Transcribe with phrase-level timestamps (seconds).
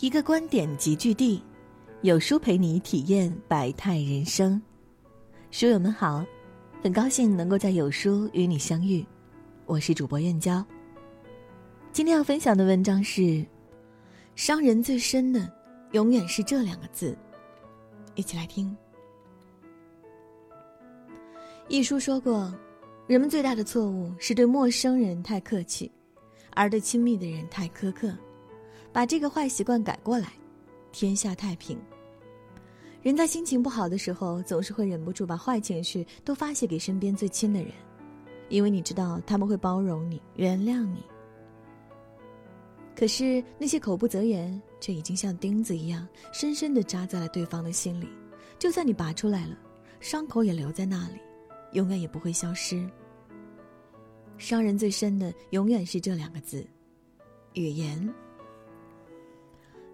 [0.00, 1.42] 一个观点集聚地，
[2.02, 4.62] 有书陪你体验百态人生。
[5.50, 6.24] 书友们好，
[6.84, 9.04] 很高兴能够在有书与你相遇，
[9.66, 10.64] 我是主播燕娇。
[11.92, 13.44] 今天要分享的文章是：
[14.36, 15.52] 伤人最深的，
[15.90, 17.18] 永远是这两个字。
[18.14, 18.76] 一起来听。
[21.66, 22.54] 一书说过，
[23.08, 25.90] 人们最大的错误是对陌生人太客气，
[26.54, 28.16] 而对亲密的人太苛刻。
[28.98, 30.32] 把这个坏习惯改过来，
[30.90, 31.78] 天下太平。
[33.00, 37.70] 人在心情不好的时候，总是会忍不住把坏情绪都发泄给身边最亲的人，
[38.48, 41.04] 因为你知道他们会包容你、原谅你。
[42.96, 48.08] 可是那些口不择言，却已经像钉子一样，深深地扎在了对方的心里。
[48.58, 49.56] 就算你拔出来了，
[50.00, 51.20] 伤口也留在那里，
[51.70, 52.84] 永远也不会消失。
[54.38, 56.66] 伤人最深的，永远是这两个字：
[57.52, 58.12] 语言。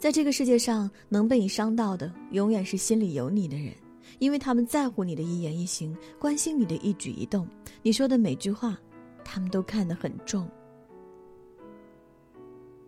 [0.00, 3.74] 在这个世界上，能被你伤到的，永远是心里有你的人，
[4.18, 7.46] 因为他们在乎你的一言一行，关心你的一举一动，
[7.82, 8.78] 你说的每句话，
[9.22, 10.48] 他们都看得很重。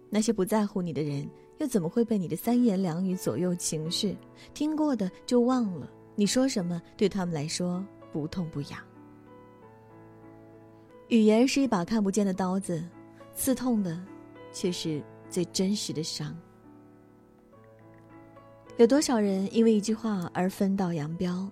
[0.08, 4.16] 那些不在乎你的人，又怎么会被你的三言两语左右情绪？
[4.54, 8.80] 听过的就忘了，你说什么对他们来说不痛不痒。
[11.08, 12.82] 语言是一把看不见的刀子，
[13.34, 14.02] 刺痛的，
[14.50, 16.34] 却是最真实的伤。
[18.78, 21.48] 有多少人因为一句话而分道扬镳？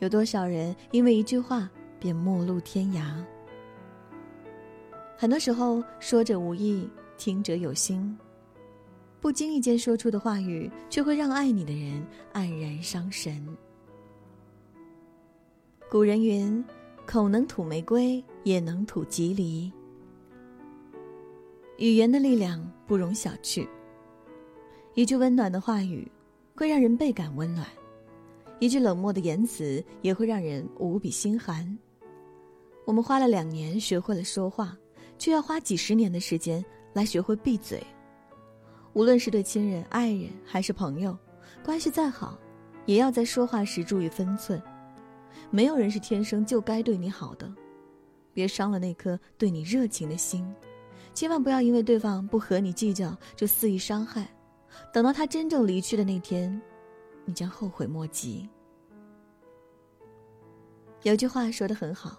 [0.00, 3.24] 有多少人因为一句话便陌路天涯？
[5.16, 8.16] 很多时候，说者无意，听者有心。
[9.18, 13.44] 不经意间说出的话语，却会让爱你的人黯然伤神。
[15.88, 16.62] 古人云
[17.06, 19.72] ：“口能吐玫瑰，也能吐吉藜。”
[21.78, 23.66] 语言的力量不容小觑。
[24.92, 26.06] 一句温暖的话语。
[26.56, 27.66] 会让人倍感温暖，
[28.60, 31.78] 一句冷漠的言辞也会让人无比心寒。
[32.86, 34.74] 我们花了两年学会了说话，
[35.18, 36.64] 却要花几十年的时间
[36.94, 37.82] 来学会闭嘴。
[38.94, 41.14] 无论是对亲人、爱人还是朋友，
[41.62, 42.38] 关系再好，
[42.86, 44.60] 也要在说话时注意分寸。
[45.50, 47.52] 没有人是天生就该对你好的，
[48.32, 50.50] 别伤了那颗对你热情的心。
[51.12, 54.26] 千万不要因为对方不和你计较就肆意伤害。
[54.92, 56.60] 等到他真正离去的那天，
[57.24, 58.48] 你将后悔莫及。
[61.02, 62.18] 有句话说的很好：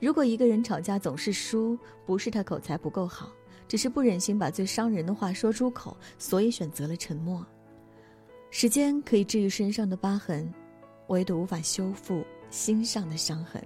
[0.00, 3.32] 如果一个人吵架总是输，不是他口才不够好，
[3.66, 7.44] 只是不忍心把最伤人的话说出口，所以选择了沉默。
[8.50, 10.52] 时间可以治愈身上的疤痕，
[11.08, 13.62] 唯独无法修复心上的伤痕。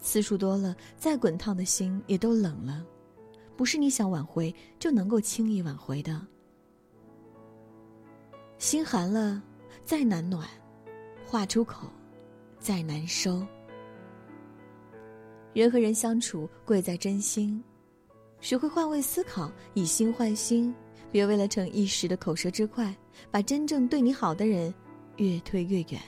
[0.00, 2.84] 次数多了，再滚烫的心也都冷了，
[3.56, 6.26] 不是你想挽回就能够轻易挽回的。
[8.58, 9.40] 心寒了，
[9.84, 10.44] 再难暖；
[11.24, 11.88] 话出口，
[12.58, 13.46] 再难收。
[15.52, 17.62] 人和人相处，贵在真心。
[18.40, 20.74] 学会换位思考，以心换心，
[21.12, 22.92] 别为了逞一时的口舌之快，
[23.30, 24.74] 把真正对你好的人
[25.18, 26.00] 越推越远。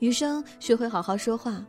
[0.00, 1.64] 余生学会好好说话，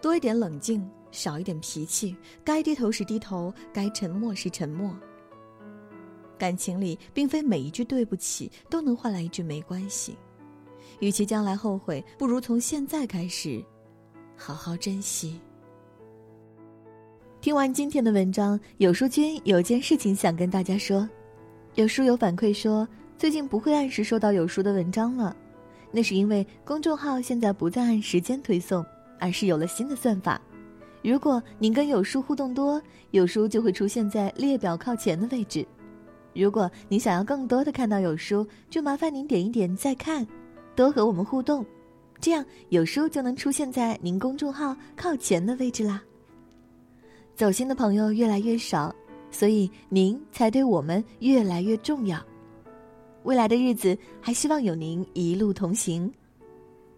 [0.00, 2.16] 多一点冷静，少一点脾气。
[2.44, 4.92] 该低头时低头，该沉默时沉默。
[6.42, 10.16] 感情里，并非每一句对不起都能换来一句没关系。
[10.98, 13.64] 与其将来后悔，不如从现在开始，
[14.36, 15.40] 好好珍惜。
[17.40, 21.08] 听完今天的文章，有书君有件事情想跟大家说。
[21.76, 25.36] 有书友反馈说，最近不会按时收到有书的文章了，
[25.92, 28.84] 那是因为公众号现在不再按时间推送，
[29.20, 30.42] 而是有了新的算法。
[31.04, 32.82] 如果您跟有书互动多，
[33.12, 35.64] 有书就会出现在列表靠前的位置。
[36.34, 40.26] 如果你想要更多的看到有书，就麻烦您点一点再看，
[40.74, 41.64] 多和我们互动，
[42.20, 46.02] 这样有书就能出现在您公众号靠前的位置啦。
[47.34, 48.94] 走心的朋友越来越少，
[49.30, 52.18] 所以您才对我们越来越重要。
[53.24, 56.12] 未来的日子还希望有您一路同行。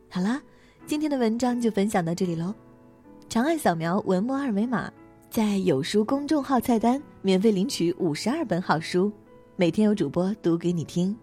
[0.08, 0.40] 好啦，
[0.86, 2.54] 今天的文章就分享到这里喽。
[3.28, 4.92] 长按扫描文末二维码，
[5.28, 9.10] 在有书公众号菜单免费领取五十二本好书。
[9.56, 11.16] 每天有主播读给你听，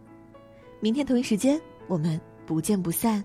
[0.79, 3.21] 明天同一时间我们不见不散。